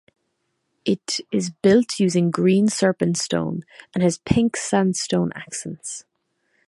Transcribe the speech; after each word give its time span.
It 0.83 1.19
is 1.31 1.51
built 1.51 1.99
using 1.99 2.31
green 2.31 2.69
serpentine 2.69 3.13
stone 3.13 3.61
and 3.93 4.01
has 4.01 4.17
pink 4.17 4.57
sandstone 4.57 5.31
accents. 5.35 6.05